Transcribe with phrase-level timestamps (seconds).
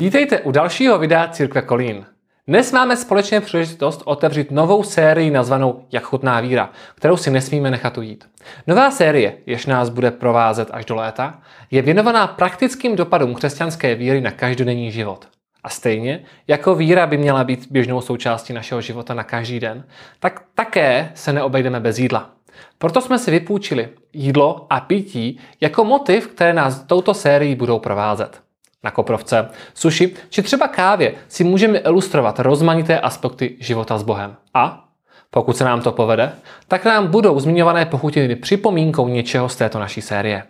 [0.00, 2.06] Vítejte u dalšího videa Církve Kolín.
[2.48, 7.98] Dnes máme společně příležitost otevřít novou sérii nazvanou Jak chutná víra, kterou si nesmíme nechat
[7.98, 8.28] ujít.
[8.66, 11.40] Nová série, jež nás bude provázet až do léta,
[11.70, 15.28] je věnovaná praktickým dopadům křesťanské víry na každodenní život.
[15.64, 19.84] A stejně, jako víra by měla být běžnou součástí našeho života na každý den,
[20.20, 22.30] tak také se neobejdeme bez jídla.
[22.78, 28.49] Proto jsme si vypůjčili jídlo a pití jako motiv, které nás touto sérií budou provázet.
[28.84, 34.36] Na koprovce, suši či třeba kávě si můžeme ilustrovat rozmanité aspekty života s Bohem.
[34.54, 34.84] A
[35.30, 36.32] pokud se nám to povede,
[36.68, 40.42] tak nám budou zmiňované pochutiny připomínkou něčeho z této naší série.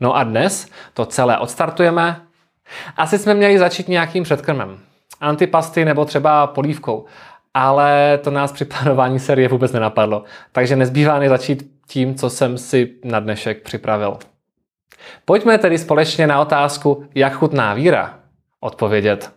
[0.00, 2.20] No a dnes to celé odstartujeme.
[2.96, 4.78] Asi jsme měli začít nějakým předkrmem.
[5.20, 7.04] Antipasty nebo třeba polívkou.
[7.54, 10.24] Ale to nás při plánování série vůbec nenapadlo.
[10.52, 14.18] Takže nezbývá než začít tím, co jsem si na dnešek připravil.
[15.24, 18.20] Pojďme tedy společně na otázku, jak chutná víra,
[18.60, 19.32] odpovědět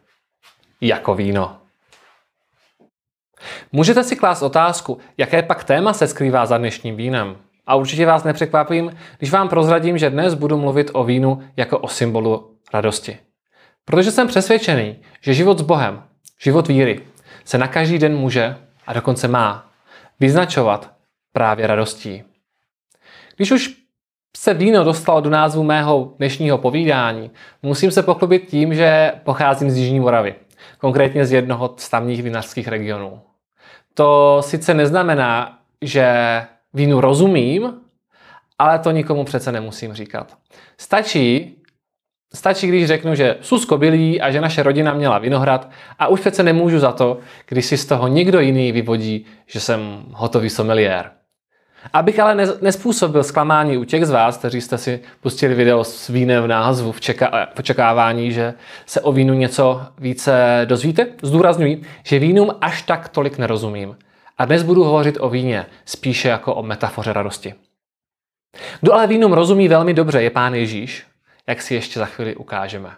[0.82, 1.58] jako víno.
[3.72, 7.38] Můžete si klást otázku, jaké pak téma se skrývá za dnešním vínem.
[7.68, 11.88] A určitě vás nepřekvapím, když vám prozradím, že dnes budu mluvit o vínu jako o
[11.88, 13.18] symbolu radosti.
[13.86, 16.04] Protože jsem přesvědčený, že život s Bohem,
[16.40, 17.06] život víry,
[17.46, 18.56] se na každý den může
[18.88, 19.72] a dokonce má
[20.20, 20.94] vyznačovat
[21.34, 22.24] právě radostí.
[23.36, 23.81] Když už
[24.38, 27.32] se víno dostalo do názvu mého dnešního povídání,
[27.64, 30.36] musím se pochlubit tím, že pocházím z Jižní Moravy,
[30.78, 33.22] konkrétně z jednoho z tamních vinařských regionů.
[33.94, 36.08] To sice neznamená, že
[36.74, 37.74] vínu rozumím,
[38.60, 40.38] ale to nikomu přece nemusím říkat.
[40.78, 41.56] Stačí,
[42.34, 46.44] stačí, když řeknu, že Susko bylí a že naše rodina měla vinohrad a už přece
[46.44, 51.12] nemůžu za to, když si z toho někdo jiný vyvodí, že jsem hotový sommelier.
[51.94, 56.44] Abych ale nespůsobil zklamání u těch z vás, kteří jste si pustili video s vínem
[56.44, 58.54] v názvu v, čeka- v očekávání, že
[58.86, 63.98] se o vínu něco více dozvíte, zdůrazňuji, že vínům až tak tolik nerozumím.
[64.38, 67.54] A dnes budu hovořit o víně, spíše jako o metafoře radosti.
[68.82, 71.06] Kdo ale vínům rozumí velmi dobře, je pán Ježíš,
[71.48, 72.90] jak si ještě za chvíli ukážeme.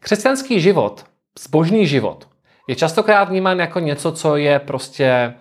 [0.00, 1.04] Křesťanský život,
[1.38, 2.28] zbožný život,
[2.68, 5.34] je častokrát vnímán jako něco, co je prostě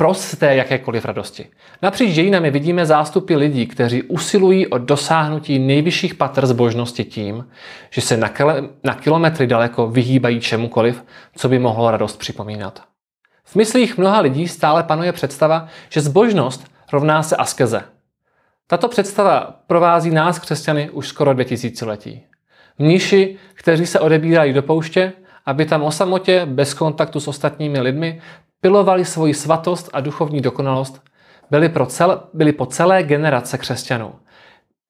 [0.00, 1.46] prosté jakékoliv radosti.
[1.82, 7.48] Napříč dějinami vidíme zástupy lidí, kteří usilují o dosáhnutí nejvyšších patr zbožnosti tím,
[7.90, 11.04] že se na, kil- na kilometry daleko vyhýbají čemukoliv,
[11.36, 12.82] co by mohlo radost připomínat.
[13.44, 17.82] V myslích mnoha lidí stále panuje představa, že zbožnost rovná se askeze.
[18.66, 22.22] Tato představa provází nás, křesťany, už skoro 2000 letí.
[22.78, 25.12] Mniši, kteří se odebírají do pouště,
[25.46, 28.20] aby tam o samotě, bez kontaktu s ostatními lidmi,
[28.60, 31.02] pilovali svoji svatost a duchovní dokonalost,
[31.50, 34.14] byli, pro cel, byli po celé generace křesťanů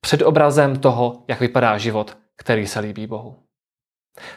[0.01, 3.37] před obrazem toho, jak vypadá život, který se líbí Bohu.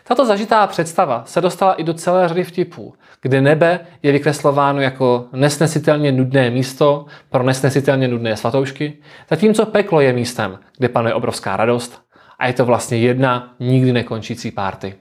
[0.04, 5.28] Tato zažitá představa se dostala i do celé řady vtipů, kde nebe je vykreslováno jako
[5.34, 8.98] nesnesitelně nudné místo pro nesnesitelně nudné svatoušky,
[9.30, 12.02] zatímco peklo je místem, kde panuje obrovská radost
[12.40, 14.96] a je to vlastně jedna nikdy nekončící párty.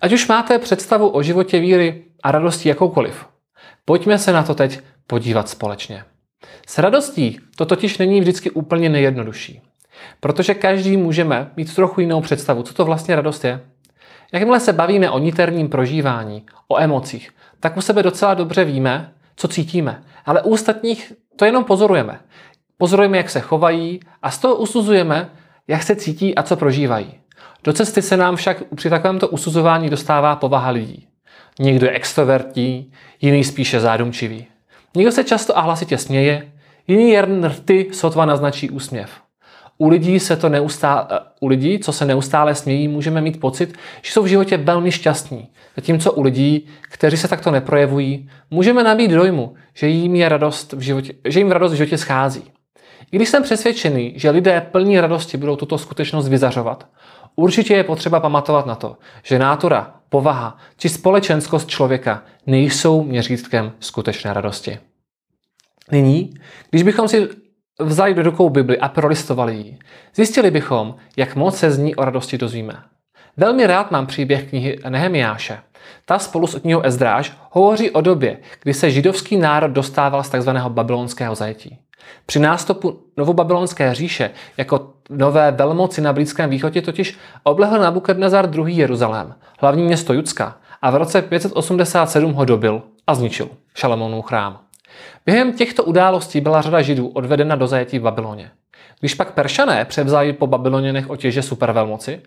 [0.00, 3.26] Ať už máte představu o životě víry a radosti jakoukoliv,
[3.84, 6.04] pojďme se na to teď podívat společně.
[6.66, 9.60] S radostí to totiž není vždycky úplně nejjednodušší,
[10.20, 13.60] protože každý můžeme mít trochu jinou představu, co to vlastně radost je.
[14.32, 17.30] Jakmile se bavíme o niterním prožívání, o emocích,
[17.60, 22.20] tak u sebe docela dobře víme, co cítíme, ale u ostatních to jenom pozorujeme.
[22.78, 25.30] Pozorujeme, jak se chovají a z toho usuzujeme,
[25.68, 27.14] jak se cítí a co prožívají.
[27.64, 31.08] Do cesty se nám však při takovémto usuzování dostává povaha lidí.
[31.58, 34.46] Někdo je extrovertní, jiný spíše zádumčivý.
[34.96, 36.52] Někdo se často a hlasitě směje,
[36.88, 39.10] jiný jen rty sotva naznačí úsměv.
[39.78, 41.06] U lidí, se to neustále,
[41.40, 45.48] u lidí, co se neustále smějí, můžeme mít pocit, že jsou v životě velmi šťastní.
[45.76, 50.80] Zatímco u lidí, kteří se takto neprojevují, můžeme nabít dojmu, že jim, je radost v
[50.80, 52.42] životě, že jim radost v životě schází.
[53.12, 56.88] I když jsem přesvědčený, že lidé plní radosti budou tuto skutečnost vyzařovat,
[57.36, 64.32] určitě je potřeba pamatovat na to, že nátura, povaha či společenskost člověka nejsou měřítkem skutečné
[64.32, 64.78] radosti.
[65.92, 66.34] Nyní,
[66.70, 67.28] když bychom si
[67.80, 69.78] vzali do rukou Bibli a prolistovali ji,
[70.14, 72.82] zjistili bychom, jak moc se z ní o radosti dozvíme.
[73.36, 75.58] Velmi rád mám příběh knihy Nehemiáše.
[76.04, 80.50] Ta spolu s knihou Ezdráž hovoří o době, kdy se židovský národ dostával z tzv.
[80.68, 81.78] babylonského zajetí.
[82.26, 88.76] Při nástupu novobabylonské říše jako nové velmoci na Blízkém východě totiž oblehl Nabukadnezar II.
[88.76, 94.60] Jeruzalém, hlavní město Judska, a v roce 587 ho dobil a zničil Šalamonův chrám.
[95.26, 98.50] Během těchto událostí byla řada židů odvedena do zajetí v Babyloně.
[99.00, 102.20] Když pak Peršané převzali po Babyloněnech otěže supervelmoci,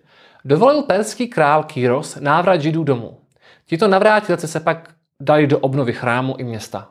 [0.46, 3.18] Dovolil perský král Kýros návrat židů domů.
[3.66, 4.90] Tito navrátilci se pak
[5.22, 6.90] dali do obnovy chrámu i města.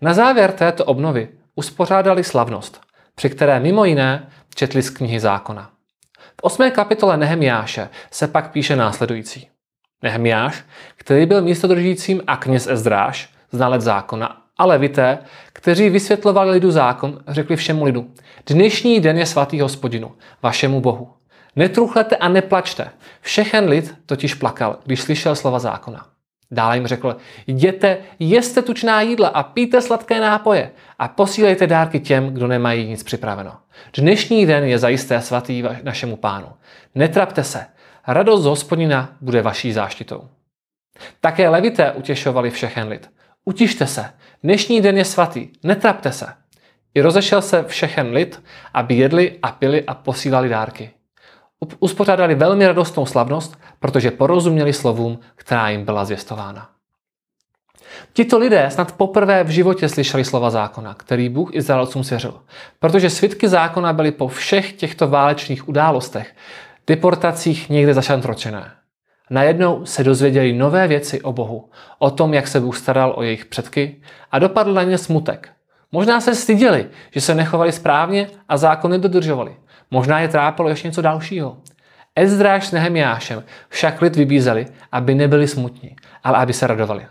[0.00, 2.80] Na závěr této obnovy uspořádali slavnost,
[3.14, 5.70] při které mimo jiné četli z knihy zákona.
[6.18, 9.48] V osmé kapitole Nehemiáše se pak píše následující.
[10.02, 10.64] Nehemiáš,
[10.96, 15.18] který byl místodržícím a kněz Ezdráš, znalec zákona, a levité,
[15.52, 18.10] kteří vysvětlovali lidu zákon, řekli všemu lidu,
[18.46, 20.12] dnešní den je svatý hospodinu,
[20.42, 21.12] vašemu bohu.
[21.56, 22.90] Netruchlete a neplačte.
[23.20, 26.06] Všechen lid totiž plakal, když slyšel slova zákona.
[26.50, 27.16] Dále jim řekl,
[27.46, 33.02] jděte, jeste tučná jídla a píte sladké nápoje a posílejte dárky těm, kdo nemají nic
[33.02, 33.56] připraveno.
[33.96, 36.48] Dnešní den je zajisté svatý našemu pánu.
[36.94, 37.66] Netrapte se,
[38.06, 40.28] radost z hospodina bude vaší záštitou.
[41.20, 43.10] Také levité utěšovali všechen lid.
[43.44, 44.04] Utište se,
[44.42, 46.26] dnešní den je svatý, netrapte se.
[46.94, 48.42] I rozešel se všechen lid,
[48.74, 50.90] aby jedli a pili a posílali dárky
[51.78, 56.70] uspořádali velmi radostnou slavnost, protože porozuměli slovům, která jim byla zvěstována.
[58.12, 62.40] Tito lidé snad poprvé v životě slyšeli slova zákona, který Bůh Izraelcům svěřil,
[62.78, 66.34] protože svitky zákona byly po všech těchto válečných událostech,
[66.86, 68.72] deportacích někde zašantročené.
[69.30, 73.44] Najednou se dozvěděli nové věci o Bohu, o tom, jak se Bůh staral o jejich
[73.44, 74.02] předky
[74.32, 75.48] a dopadl na ně smutek.
[75.92, 79.56] Možná se styděli, že se nechovali správně a zákony dodržovali.
[79.90, 81.56] Možná je trápilo ještě něco dalšího.
[82.16, 87.06] Ezdráš s Nehemiášem však lid vybízeli, aby nebyli smutní, ale aby se radovali.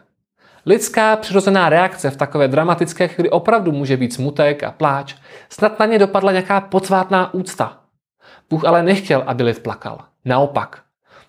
[0.66, 5.16] Lidská přirozená reakce v takové dramatické chvíli opravdu může být smutek a pláč.
[5.50, 7.78] Snad na ně dopadla nějaká potvátná úcta.
[8.50, 10.00] Bůh ale nechtěl, aby lid plakal.
[10.26, 10.82] Naopak.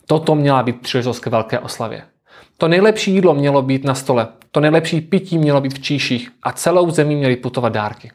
[0.06, 2.02] Toto měla být příležitost k velké oslavě.
[2.58, 6.52] To nejlepší jídlo mělo být na stole, to nejlepší pití mělo být v číších a
[6.52, 8.10] celou zemí měly putovat dárky.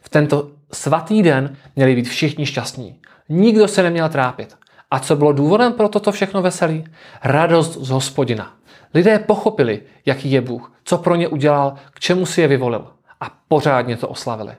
[0.00, 3.00] V tento svatý den měli být všichni šťastní.
[3.28, 4.56] Nikdo se neměl trápit.
[4.90, 6.84] A co bylo důvodem pro toto všechno veselí?
[7.22, 8.52] Radost z hospodina.
[8.94, 12.86] Lidé pochopili, jaký je Bůh, co pro ně udělal, k čemu si je vyvolil.
[13.20, 14.52] A pořádně to oslavili.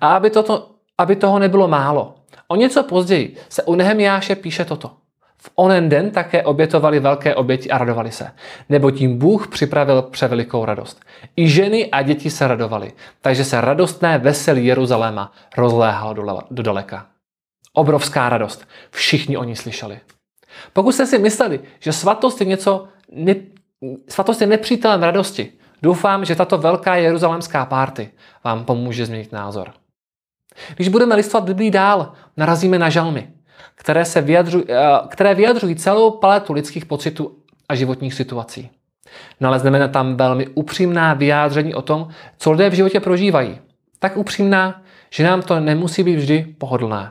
[0.00, 2.14] A aby, toto, aby toho nebylo málo,
[2.48, 4.90] o něco později se u Nehemiáše píše toto.
[5.44, 8.30] V onen den také obětovali velké oběti a radovali se,
[8.68, 11.00] nebo tím Bůh připravil převelikou radost.
[11.36, 16.14] I ženy a děti se radovali, takže se radostné veselí Jeruzaléma rozléhalo
[16.50, 17.06] do daleka.
[17.72, 18.68] Obrovská radost.
[18.90, 20.00] Všichni o ní slyšeli.
[20.72, 23.34] Pokud jste si mysleli, že svatost je něco, ne,
[24.08, 25.52] svatost je nepřítelem radosti,
[25.82, 28.10] doufám, že tato velká jeruzalémská párty
[28.44, 29.72] vám pomůže změnit názor.
[30.76, 33.32] Když budeme listovat Biblii dál, narazíme na žalmy
[33.74, 34.76] které, se vyjadřují, eh,
[35.08, 37.36] které vyjadřují celou paletu lidských pocitů
[37.68, 38.70] a životních situací.
[39.40, 43.58] Nalezneme tam velmi upřímná vyjádření o tom, co lidé v životě prožívají.
[43.98, 47.10] Tak upřímná, že nám to nemusí být vždy pohodlné.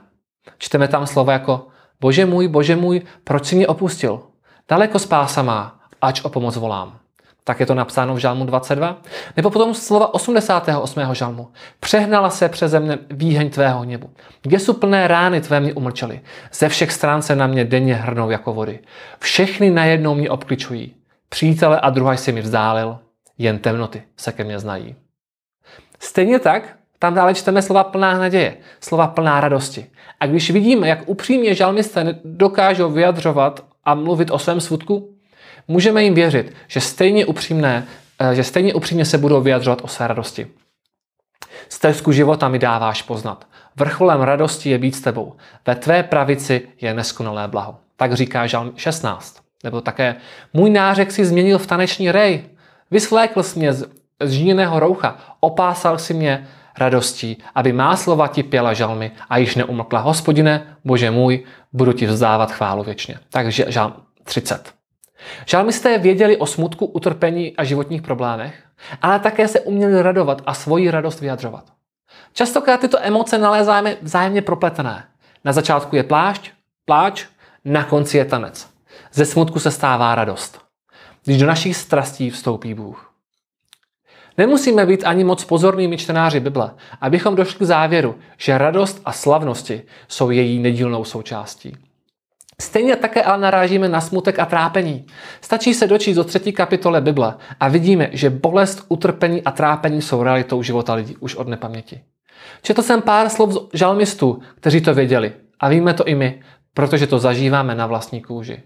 [0.57, 1.67] Čteme tam slova jako
[2.01, 4.21] Bože můj, bože můj, proč jsi mě opustil?
[4.69, 7.00] Daleko spása má, ač o pomoc volám
[7.43, 9.01] tak je to napsáno v žalmu 22.
[9.37, 11.01] Nebo potom slova 88.
[11.13, 11.47] žalmu.
[11.79, 14.09] Přehnala se přeze mne výheň tvého hněvu.
[14.41, 16.21] Kde jsou plné rány tvé mě umlčely.
[16.53, 18.79] Ze všech stran se na mě denně hrnou jako vody.
[19.19, 20.95] Všechny najednou mě obkličují.
[21.29, 22.99] Přítele a druhá si mi vzdálil,
[23.37, 24.95] jen temnoty se ke mně znají.
[25.99, 26.63] Stejně tak
[26.99, 29.85] tam dále čteme slova plná naděje, slova plná radosti.
[30.19, 35.15] A když vidíme, jak upřímně žalmisté dokážou vyjadřovat a mluvit o svém svutku,
[35.67, 37.87] můžeme jim věřit, že stejně upřímné,
[38.19, 40.47] eh, že stejně upřímně se budou vyjadřovat o své radosti.
[41.69, 43.47] Stezku života mi dáváš poznat.
[43.75, 45.33] Vrcholem radosti je být s tebou.
[45.67, 47.77] Ve tvé pravici je neskonalé blaho.
[47.95, 49.41] Tak říká Žalm 16.
[49.63, 50.15] Nebo také
[50.53, 52.43] můj nářek si změnil v taneční rej.
[52.91, 53.89] Vysvlékl jsi mě z,
[54.23, 55.17] z žíněného roucha.
[55.39, 59.99] Opásal si mě radostí, aby má slova ti pěla žalmy a již neumlkla.
[59.99, 63.19] Hospodine, bože můj, budu ti vzdávat chválu věčně.
[63.29, 64.73] Takže žalm 30.
[65.45, 68.63] Žalmisté věděli o smutku, utrpení a životních problémech,
[69.01, 71.65] ale také se uměli radovat a svoji radost vyjadřovat.
[72.33, 75.03] Častokrát tyto emoce nalézáme vzájemně propletené.
[75.45, 76.51] Na začátku je plášť,
[76.85, 77.25] pláč,
[77.65, 78.69] na konci je tanec.
[79.13, 80.59] Ze smutku se stává radost.
[81.23, 83.11] Když do našich strastí vstoupí Bůh.
[84.37, 89.83] Nemusíme být ani moc pozornými čtenáři Bible, abychom došli k závěru, že radost a slavnosti
[90.07, 91.77] jsou její nedílnou součástí.
[92.61, 95.05] Stejně také ale narážíme na smutek a trápení.
[95.41, 100.23] Stačí se dočíst do třetí kapitole Bible a vidíme, že bolest, utrpení a trápení jsou
[100.23, 102.01] realitou života lidí už od nepaměti.
[102.61, 105.33] Četl jsem pár slov z žalmistů, kteří to věděli.
[105.59, 106.41] A víme to i my,
[106.73, 108.63] protože to zažíváme na vlastní kůži.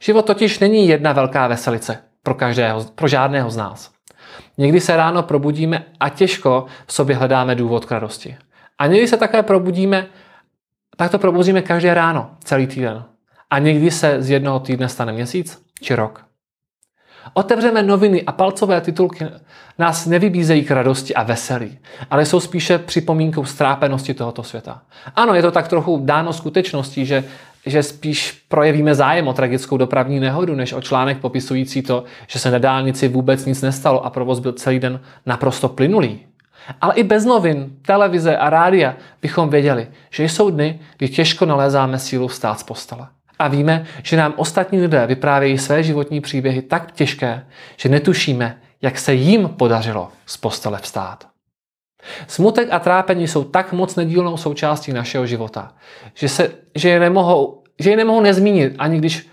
[0.00, 3.90] Život totiž není jedna velká veselice pro, každého, pro žádného z nás.
[4.58, 8.36] Někdy se ráno probudíme a těžko v sobě hledáme důvod k radosti.
[8.78, 10.06] A někdy se také probudíme
[10.96, 13.04] Tak to probouzíme každé ráno, celý týden.
[13.50, 16.28] A někdy se z jednoho týdne stane měsíc či rok.
[17.34, 19.24] Otevřeme noviny a palcové titulky
[19.78, 21.78] nás nevybízejí k radosti a veselí,
[22.10, 24.82] ale jsou spíše připomínkou strápenosti tohoto světa.
[25.16, 27.24] Ano, je to tak trochu dáno skutečností, že,
[27.66, 32.50] že spíš projevíme zájem o tragickou dopravní nehodu, než o článek popisující to, že se
[32.50, 36.26] na dálnici vůbec nic nestalo a provoz byl celý den naprosto plynulý.
[36.80, 41.98] Ale i bez novin, televize a rádia bychom věděli, že jsou dny, kdy těžko nalézáme
[41.98, 43.08] sílu vstát z postele.
[43.38, 48.98] A víme, že nám ostatní lidé vyprávějí své životní příběhy tak těžké, že netušíme, jak
[48.98, 51.28] se jim podařilo z postele vstát.
[52.26, 55.74] Smutek a trápení jsou tak moc nedílnou součástí našeho života,
[56.14, 59.28] že, se, že, je nemohou, že je nemohou nezmínit, ani když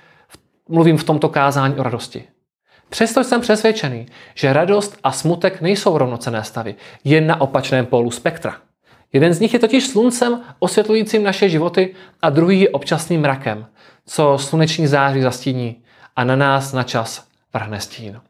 [0.70, 2.24] mluvím v tomto kázání o radosti.
[2.90, 8.56] Přesto jsem přesvědčený, že radost a smutek nejsou rovnocené stavy, jen na opačném pólu spektra.
[9.16, 13.66] Jeden z nich je totiž sluncem osvětlujícím naše životy a druhý je občasným mrakem,
[14.06, 15.84] co sluneční září zastíní
[16.16, 18.22] a na nás na čas vrhne stín.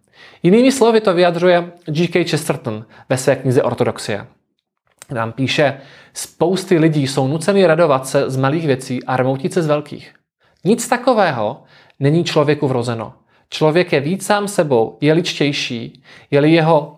[0.43, 2.23] Jinými slovy to vyjadřuje G.K.
[2.23, 4.27] Chesterton ve své knize Ortodoxie.
[5.11, 5.81] Nám píše,
[6.13, 10.13] spousty lidí jsou nuceny radovat se z malých věcí a rmoutit se z velkých.
[10.63, 11.63] Nic takového
[11.99, 13.13] není člověku vrozeno.
[13.49, 16.97] Člověk je víc sám sebou, je ličtější, je-li jeho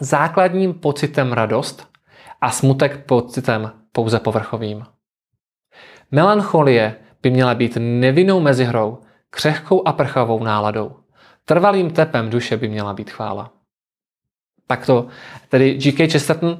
[0.00, 1.91] základním pocitem radost
[2.42, 4.84] a smutek pocitem pouze povrchovým.
[6.10, 8.98] Melancholie by měla být nevinnou mezihrou,
[9.30, 10.96] křehkou a prchavou náladou.
[11.44, 13.52] Trvalým tepem duše by měla být chvála.
[14.66, 15.08] Tak to
[15.48, 16.12] tedy G.K.
[16.12, 16.58] Chesterton.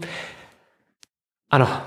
[1.50, 1.82] Ano.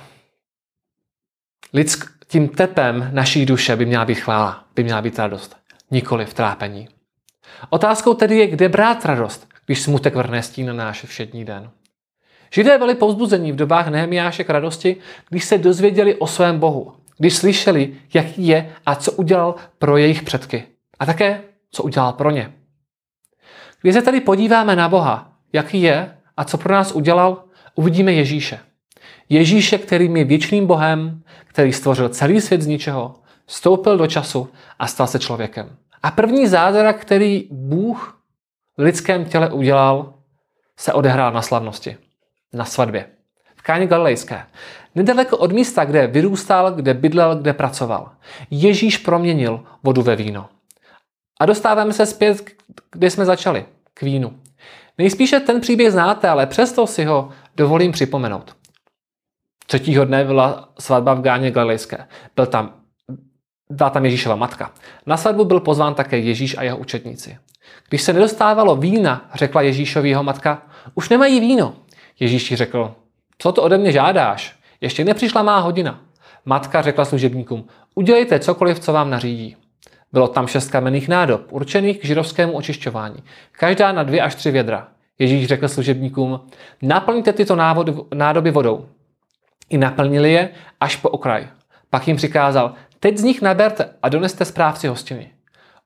[1.74, 5.58] Lidsk, tím tepem naší duše by měla být chvála, by měla být radost,
[5.92, 6.88] nikoli v trápení.
[7.70, 11.72] Otázkou tedy je, kde brát radost, když smutek vrhne stín na náš všední den.
[12.56, 14.98] Židé byli povzbuzení v dobách Nehemiáše k radosti,
[15.30, 20.24] když se dozvěděli o svém Bohu, když slyšeli, jaký je a co udělal pro jejich
[20.24, 20.64] předky.
[21.00, 22.54] A také, co udělal pro ně.
[23.82, 27.44] Když se tedy podíváme na Boha, jaký je a co pro nás udělal,
[27.76, 28.60] uvidíme Ježíše.
[29.30, 34.88] Ježíše, který je věčným Bohem, který stvořil celý svět z ničeho, vstoupil do času a
[34.88, 35.78] stal se člověkem.
[36.04, 38.22] A první zázrak, který Bůh
[38.78, 40.14] v lidském těle udělal,
[40.78, 41.98] se odehrál na slavnosti,
[42.56, 43.06] na svatbě.
[43.56, 44.46] V Káně Galilejské.
[44.96, 48.12] Nedaleko od místa, kde vyrůstal, kde bydlel, kde pracoval.
[48.52, 50.50] Ježíš proměnil vodu ve víno.
[51.40, 52.52] A dostáváme se zpět,
[52.92, 54.40] kde jsme začali, k vínu.
[54.98, 58.56] Nejspíše ten příběh znáte, ale přesto si ho dovolím připomenout.
[59.68, 62.08] Třetího dne byla svatba v Gáně Galilejské.
[62.36, 62.74] Byl tam,
[63.70, 64.72] byla tam Ježíšova matka.
[65.06, 67.38] Na svatbu byl pozván také Ježíš a jeho učetníci.
[67.90, 70.62] Když se nedostávalo vína, řekla Ježíšovi jeho matka,
[70.94, 71.76] už nemají víno.
[72.20, 72.96] Ježíš jí řekl,
[73.38, 74.60] co to ode mě žádáš?
[74.82, 76.02] Ještě nepřišla má hodina.
[76.46, 79.58] Matka řekla služebníkům, udělejte cokoliv, co vám nařídí.
[80.12, 83.24] Bylo tam šest kamenných nádob, určených k žirovskému očišťování.
[83.52, 84.88] Každá na dvě až tři vědra.
[85.20, 86.48] Ježíš řekl služebníkům,
[86.82, 87.56] naplňte tyto
[88.14, 88.86] nádoby vodou.
[89.70, 91.48] I naplnili je až po okraj.
[91.90, 95.32] Pak jim přikázal, teď z nich naberte a doneste správci hostiny.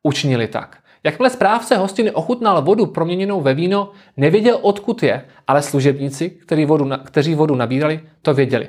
[0.03, 0.77] Učinili tak.
[1.03, 6.89] Jakmile správce hostiny ochutnal vodu proměněnou ve víno, nevěděl, odkud je, ale služebníci, kteří vodu,
[7.03, 8.67] kteří vodu nabírali, to věděli.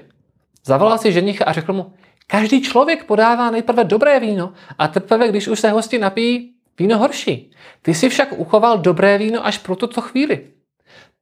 [0.64, 1.92] Zavolal si ženicha a řekl mu,
[2.26, 7.50] každý člověk podává nejprve dobré víno a teprve, když už se hosti napijí, víno horší.
[7.82, 10.40] Ty si však uchoval dobré víno až pro tuto chvíli.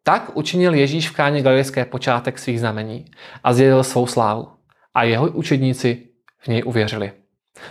[0.02, 3.04] Tak učinil Ježíš v káně galilejské počátek svých znamení
[3.44, 4.48] a zjevil svou slávu.
[4.94, 6.02] A jeho učedníci
[6.38, 7.12] v něj uvěřili.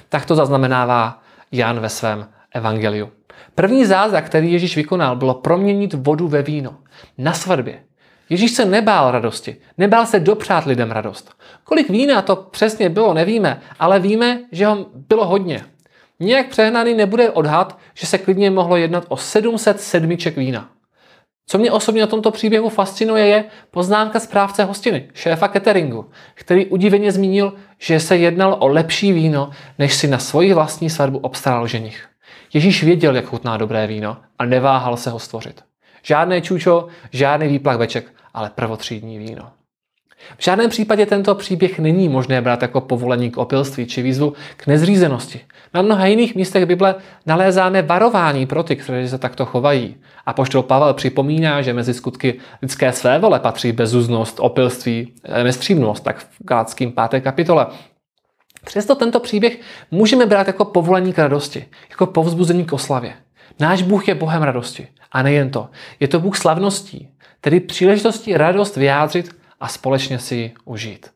[0.10, 3.10] Tak to zaznamenává Jan ve svém evangeliu.
[3.56, 6.78] První zázrak, který Ježíš vykonal, bylo proměnit vodu ve víno.
[7.18, 7.80] Na svatbě.
[8.30, 11.32] Ježíš se nebál radosti, nebál se dopřát lidem radost.
[11.64, 15.66] Kolik vína to přesně bylo, nevíme, ale víme, že ho bylo hodně.
[16.20, 20.70] Nějak přehnaný nebude odhad, že se klidně mohlo jednat o 700 sedmiček vína.
[21.50, 27.12] Co mě osobně na tomto příběhu fascinuje, je poznámka správce hostiny, šéfa cateringu, který udiveně
[27.12, 32.07] zmínil, že se jednalo o lepší víno, než si na svoji vlastní svatbu obstaral ženich.
[32.54, 35.64] Ježíš věděl, jak chutná dobré víno a neváhal se ho stvořit.
[36.04, 39.50] Žádné čučo, žádný výplach veček, ale prvotřídní víno.
[40.38, 44.68] V žádném případě tento příběh není možné brát jako povolení k opilství či výzvu k
[44.68, 45.40] nezřízenosti.
[45.74, 49.96] Na mnoha jiných místech Bible nalézáme varování pro ty, kteří se takto chovají.
[50.26, 55.14] A poštol Pavel připomíná, že mezi skutky lidské svévole patří bezuznost, opilství,
[55.44, 57.22] nestřímnost, tak v Galackým 5.
[57.22, 57.66] kapitole.
[58.66, 59.60] Přesto tento příběh
[59.92, 63.14] můžeme brát jako povolení k radosti, jako povzbuzení k oslavě.
[63.60, 64.88] Náš Bůh je Bohem radosti.
[65.12, 65.70] A nejen to.
[66.00, 67.10] Je to Bůh slavností,
[67.42, 71.10] tedy příležitostí radost vyjádřit a společně si ji užít.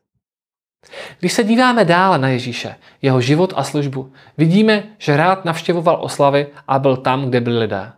[1.20, 6.46] Když se díváme dále na Ježíše, jeho život a službu, vidíme, že rád navštěvoval oslavy
[6.68, 7.92] a byl tam, kde byli lidé.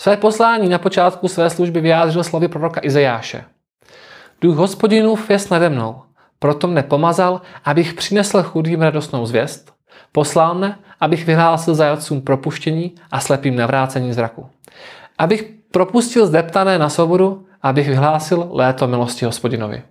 [0.00, 3.44] Své poslání na počátku své služby vyjádřil slovy proroka Izajáše.
[4.40, 6.02] Duch hospodinův je nade mnou,
[6.40, 9.72] proto mne pomazal, abych přinesl chudým radostnou zvěst,
[10.12, 14.48] poslal mne, abych vyhlásil zajatcům propuštění a slepým navrácení zraku.
[15.18, 19.82] Abych propustil zdeptané na svobodu, abych vyhlásil léto milosti hospodinovi.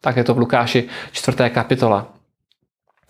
[0.00, 1.50] Tak je to v Lukáši 4.
[1.50, 2.06] kapitola.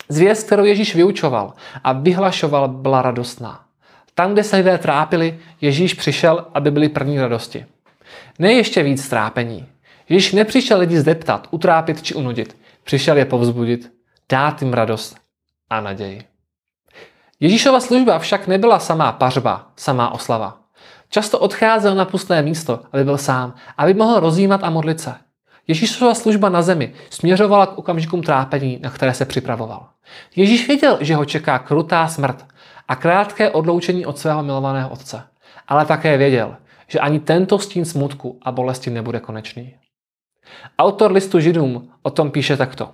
[0.09, 3.59] Zvěst, kterou Ježíš vyučoval a vyhlašoval, byla radostná.
[4.15, 7.65] Tam, kde se lidé trápili, Ježíš přišel, aby byli první radosti.
[8.39, 9.65] Ne ještě víc trápení.
[10.09, 12.57] Ježíš nepřišel lidi zdeptat, utrápit či unudit.
[12.83, 13.91] Přišel je povzbudit,
[14.29, 15.17] dát jim radost
[15.69, 16.23] a naději.
[17.39, 20.59] Ježíšova služba však nebyla samá pařba, samá oslava.
[21.09, 25.15] Často odcházel na pustné místo, aby byl sám, aby mohl rozjímat a modlit se.
[25.67, 29.87] Ježíšova služba na zemi směřovala k okamžikům trápení, na které se připravoval.
[30.35, 32.45] Ježíš věděl, že ho čeká krutá smrt
[32.87, 35.23] a krátké odloučení od svého milovaného otce.
[35.67, 36.55] Ale také věděl,
[36.87, 39.75] že ani tento stín smutku a bolesti nebude konečný.
[40.79, 42.89] Autor listu Židům o tom píše takto.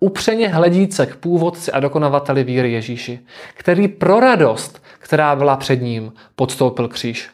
[0.00, 3.20] Upřeně hledíce k původci a dokonavateli víry Ježíši,
[3.54, 7.30] který pro radost, která byla před ním, podstoupil kříž,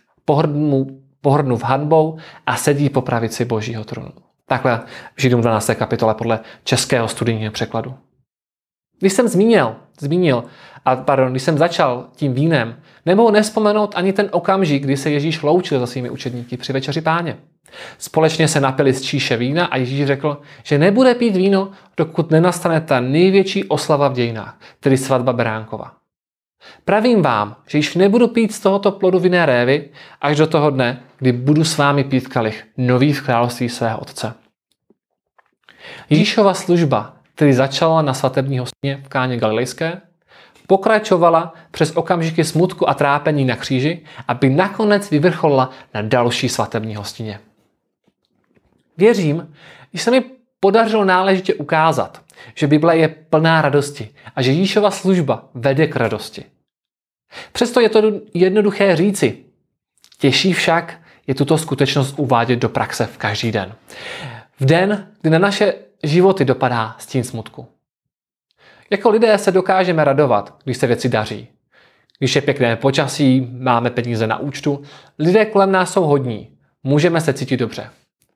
[1.20, 4.12] pohrdnu v hanbou a sedí po pravici božího trůnu.
[4.46, 4.80] Takhle
[5.16, 5.70] v Židům 12.
[5.74, 7.94] kapitole podle českého studijního překladu.
[8.98, 10.44] Když jsem zmínil, zmínil,
[10.84, 12.76] a pardon, když jsem začal tím vínem,
[13.06, 17.36] nemohu nespomenout ani ten okamžik, kdy se Ježíš loučil za svými učedníky při večeři páně.
[17.98, 22.80] Společně se napili z číše vína a Ježíš řekl, že nebude pít víno, dokud nenastane
[22.80, 25.92] ta největší oslava v dějinách, tedy svatba Beránkova.
[26.84, 29.88] Pravím vám, že již nebudu pít z tohoto plodu vinné révy
[30.20, 34.34] až do toho dne, kdy budu s vámi pít kalich nový v království svého otce.
[36.10, 40.00] Ježíšova služba, který začala na svatební hostině v Káně Galilejské,
[40.66, 47.40] pokračovala přes okamžiky smutku a trápení na kříži, aby nakonec vyvrcholila na další svatební hostině.
[48.96, 49.54] Věřím,
[49.92, 50.24] že se mi
[50.60, 52.22] podařilo náležitě ukázat,
[52.54, 56.44] že Bible je plná radosti a že Ježíšova služba vede k radosti.
[57.52, 58.02] Přesto je to
[58.34, 59.44] jednoduché říci.
[60.18, 63.74] Těžší však je tuto skutečnost uvádět do praxe v každý den.
[64.60, 67.66] V den, kdy na naše životy dopadá stín smutku.
[68.90, 71.48] Jako lidé se dokážeme radovat, když se věci daří.
[72.18, 74.82] Když je pěkné počasí, máme peníze na účtu,
[75.18, 77.90] lidé kolem nás jsou hodní, můžeme se cítit dobře.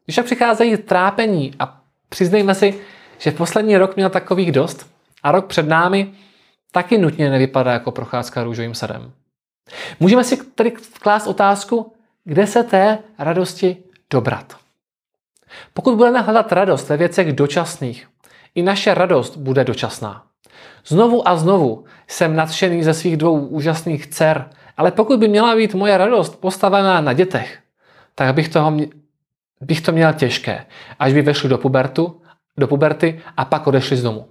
[0.09, 2.81] Když však přicházejí trápení a přiznejme si,
[3.19, 4.91] že poslední rok měl takových dost
[5.23, 6.13] a rok před námi
[6.73, 9.13] taky nutně nevypadá jako procházka růžovým sadem.
[10.01, 11.93] Můžeme si tedy klást otázku,
[12.25, 13.77] kde se té radosti
[14.11, 14.57] dobrat.
[15.75, 18.09] Pokud budeme hledat radost ve věcech dočasných,
[18.55, 20.23] i naše radost bude dočasná.
[20.87, 25.75] Znovu a znovu jsem nadšený ze svých dvou úžasných dcer, ale pokud by měla být
[25.75, 27.59] moje radost postavená na dětech,
[28.15, 28.73] tak bych, toho,
[29.61, 30.67] bych to měl těžké,
[30.99, 32.23] až by vešli do, pubertu,
[32.59, 34.29] do puberty a pak odešli z domu.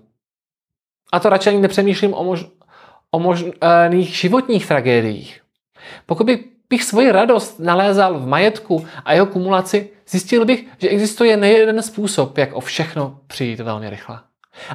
[1.11, 2.45] A to radši ani nepřemýšlím o, mož,
[3.11, 5.41] o možných životních tragédiích.
[6.05, 6.27] Pokud
[6.69, 12.37] bych, svoji radost nalézal v majetku a jeho kumulaci, zjistil bych, že existuje nejeden způsob,
[12.37, 14.19] jak o všechno přijít velmi rychle.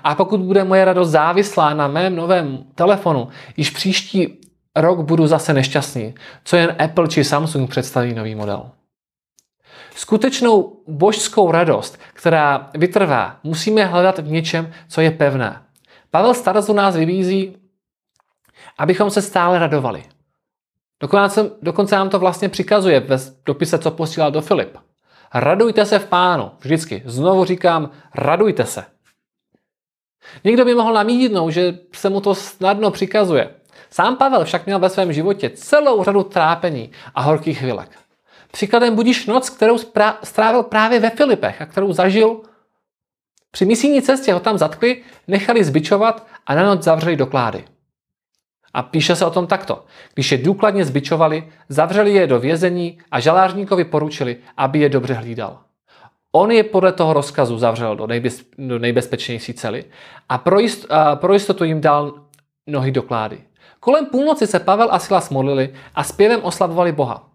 [0.04, 4.40] A pokud bude moje radost závislá na mém novém telefonu, již příští
[4.76, 8.70] rok budu zase nešťastný, co jen Apple či Samsung představí nový model.
[9.94, 15.62] Skutečnou božskou radost, která vytrvá, musíme hledat v něčem, co je pevné.
[16.10, 17.56] Pavel Starazu nás vybízí,
[18.78, 20.04] abychom se stále radovali.
[21.00, 24.76] Dokonce, dokonce nám to vlastně přikazuje ve dopise, co posílal do Filip.
[25.34, 26.50] Radujte se v pánu.
[26.60, 27.02] Vždycky.
[27.06, 28.84] Znovu říkám, radujte se.
[30.44, 33.54] Někdo by mohl namítnout, že se mu to snadno přikazuje.
[33.90, 38.01] Sám Pavel však měl ve svém životě celou řadu trápení a horkých chvilek.
[38.52, 39.78] Příkladem budíš noc, kterou
[40.22, 42.40] strávil právě ve Filipech a kterou zažil.
[43.50, 47.64] Při misijní cestě ho tam zatkli, nechali zbičovat a na noc zavřeli do klády.
[48.74, 49.84] A píše se o tom takto.
[50.14, 55.58] Když je důkladně zbičovali, zavřeli je do vězení a žalářníkovi poručili, aby je dobře hlídal.
[56.32, 59.84] On je podle toho rozkazu zavřel do, nejbez, do nejbezpečnější cely
[60.28, 62.14] a pro, jist, a pro jistotu jim dal
[62.66, 63.40] nohy do klády.
[63.80, 67.31] Kolem půlnoci se Pavel a Silas modlili a zpěvem oslavovali Boha.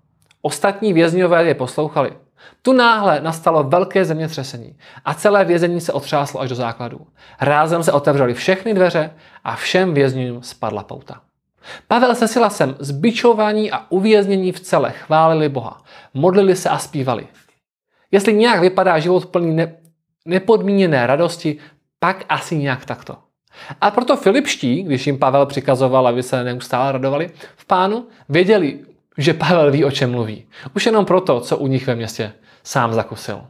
[0.48, 2.14] Ostatní vězňové je poslouchali.
[2.62, 7.08] Tu náhle nastalo velké zemětřesení a celé vězení se otřáslo až do základů.
[7.42, 9.12] Rázem se otevřely všechny dveře
[9.44, 11.22] a všem vězňům spadla pouta.
[11.88, 15.82] Pavel se Silasem zbičování a uvěznění v celé chválili Boha.
[16.14, 17.28] Modlili se a zpívali.
[18.12, 19.76] Jestli nějak vypadá život plný ne,
[20.26, 21.58] nepodmíněné radosti,
[22.00, 23.18] pak asi nějak takto.
[23.82, 29.34] A proto Filipští, když jim Pavel přikazoval, aby se neustále radovali v pánu, věděli, že
[29.34, 30.46] Pavel ví, o čem mluví.
[30.76, 33.42] Už jenom proto, co u nich ve městě sám zakusil.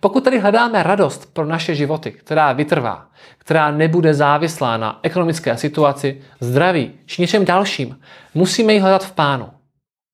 [0.00, 6.22] Pokud tedy hledáme radost pro naše životy, která vytrvá, která nebude závislá na ekonomické situaci,
[6.40, 7.98] zdraví či něčem dalším,
[8.34, 9.48] musíme ji hledat v Pánu.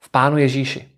[0.05, 0.89] V Pánu Ježíši.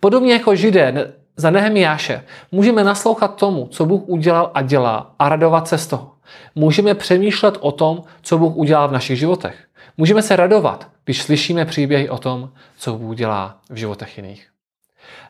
[0.00, 5.68] Podobně jako židé za Nehemiáše můžeme naslouchat tomu, co Bůh udělal a dělá a radovat
[5.68, 6.12] se z toho.
[6.54, 9.66] Můžeme přemýšlet o tom, co Bůh udělal v našich životech.
[9.96, 14.48] Můžeme se radovat, když slyšíme příběhy o tom, co Bůh dělá v životech jiných.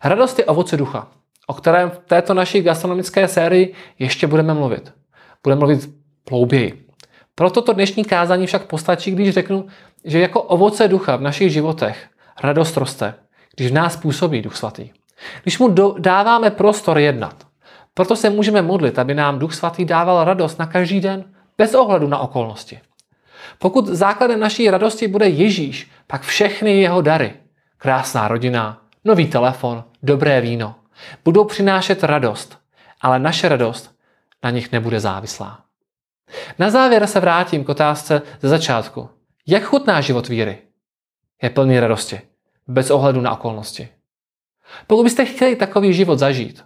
[0.05, 1.09] Radost je ovoce ducha,
[1.47, 4.93] o kterém v této naší gastronomické sérii ještě budeme mluvit.
[5.43, 5.91] Budeme mluvit
[6.31, 6.87] hlouběji.
[7.35, 9.67] Pro toto dnešní kázání však postačí, když řeknu,
[10.05, 12.09] že jako ovoce ducha v našich životech
[12.43, 13.15] radost roste,
[13.57, 14.91] když v nás působí Duch Svatý.
[15.43, 17.47] Když mu do, dáváme prostor jednat.
[17.95, 21.25] Proto se můžeme modlit, aby nám Duch Svatý dával radost na každý den,
[21.59, 22.81] bez ohledu na okolnosti.
[23.59, 27.35] Pokud základem naší radosti bude Ježíš, pak všechny jeho dary,
[27.79, 30.75] krásná rodina, nový telefon, dobré víno,
[31.25, 32.59] budou přinášet radost,
[33.01, 33.95] ale naše radost
[34.45, 35.65] na nich nebude závislá.
[36.59, 39.09] Na závěr se vrátím k otázce ze začátku.
[39.47, 40.59] Jak chutná život víry?
[41.43, 42.21] Je plný radosti,
[42.67, 43.89] bez ohledu na okolnosti.
[44.87, 46.65] Pokud byste chtěli takový život zažít,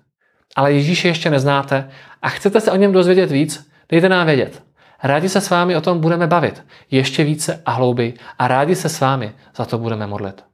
[0.56, 1.90] ale Ježíše ještě neznáte
[2.22, 4.62] a chcete se o něm dozvědět víc, dejte nám vědět.
[5.02, 8.88] Rádi se s vámi o tom budeme bavit ještě více a hlouběji a rádi se
[8.88, 10.44] s vámi za to budeme modlit.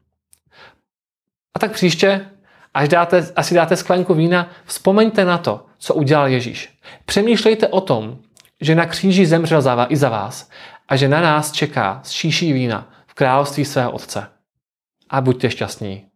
[1.57, 2.27] A tak příště,
[2.75, 6.79] až dáte, asi dáte sklenku vína, vzpomeňte na to, co udělal Ježíš.
[7.05, 8.19] Přemýšlejte o tom,
[8.61, 10.51] že na kříži zemřel za vás, i za vás
[10.89, 14.27] a že na nás čeká z šíší vína v království svého Otce.
[15.11, 16.12] A buďte šťastní.